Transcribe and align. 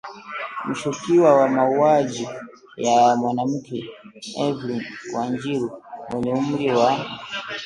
Mshukiwa 0.69 1.31
wa 1.39 1.47
mauji 1.49 2.29
ya 2.77 3.15
mwanamke 3.15 3.89
Everlyn 4.47 4.83
Wanjiru 5.13 5.81
mwenye 6.13 6.31
umri 6.33 6.71
wa 6.71 6.91